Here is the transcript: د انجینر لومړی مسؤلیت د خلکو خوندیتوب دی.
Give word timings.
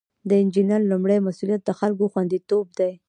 د 0.29 0.31
انجینر 0.43 0.81
لومړی 0.91 1.17
مسؤلیت 1.27 1.61
د 1.65 1.69
خلکو 1.79 2.05
خوندیتوب 2.13 2.65
دی. 2.79 2.91